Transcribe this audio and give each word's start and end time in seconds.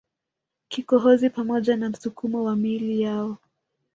kikohozi 0.67 1.29
pamoja 1.29 1.75
na 1.77 1.89
msukumo 1.89 2.43
wa 2.43 2.55
miili 2.55 3.01
yao 3.01 3.37